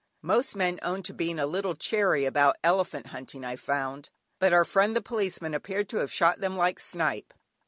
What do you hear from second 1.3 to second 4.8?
a little chary about elephant hunting I found, but our